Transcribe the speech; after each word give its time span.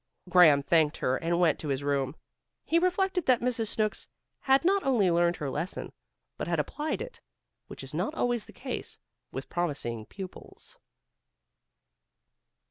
Graham 0.29 0.63
thanked 0.63 0.97
her 0.97 1.15
and 1.17 1.39
went 1.39 1.59
to 1.59 1.67
his 1.67 1.83
room. 1.83 2.15
He 2.65 2.79
reflected 2.79 3.27
that 3.27 3.39
Mrs. 3.41 3.67
Snooks 3.67 4.07
had 4.39 4.65
not 4.65 4.81
only 4.83 5.11
learned 5.11 5.35
her 5.35 5.47
lesson, 5.51 5.93
but 6.39 6.47
had 6.47 6.59
applied 6.59 7.03
it, 7.03 7.21
which 7.67 7.83
is 7.83 7.93
not 7.93 8.15
always 8.15 8.47
the 8.47 8.51
case 8.51 8.97
with 9.31 9.47
promising 9.47 10.07
pupils. 10.07 10.79